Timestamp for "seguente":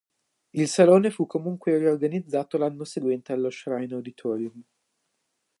2.85-3.33